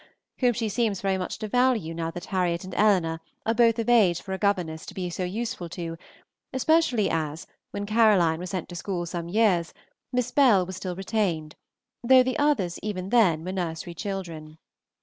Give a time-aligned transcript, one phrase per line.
[0.39, 3.87] whom she seems very much to value now that Harriot and Eleanor are both of
[3.87, 5.95] an age for a governess to be so useful to,
[6.51, 9.75] especially as, when Caroline was sent to school some years,
[10.11, 11.55] Miss Bell was still retained,
[12.03, 14.57] though the others even then were nursery children.